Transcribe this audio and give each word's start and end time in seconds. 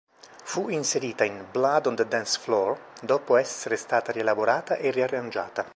Fu 0.43 0.69
inserita 0.69 1.23
in 1.25 1.45
"Blood 1.51 1.85
on 1.85 1.93
the 1.95 2.07
Dance 2.07 2.39
Floor" 2.39 2.75
dopo 3.03 3.35
essere 3.35 3.75
stata 3.77 4.11
rielaborata 4.11 4.77
e 4.77 4.89
riarrangiata. 4.89 5.69